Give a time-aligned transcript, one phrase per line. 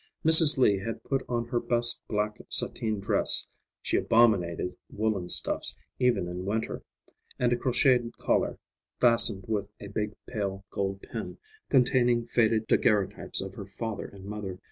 [0.25, 0.57] Mrs.
[0.57, 7.53] Lee had put on her best black satine dress—she abominated woolen stuffs, even in winter—and
[7.53, 8.57] a crocheted collar,
[8.99, 11.37] fastened with a big pale gold pin,
[11.69, 14.59] containing faded daguerreotypes of her father and mother.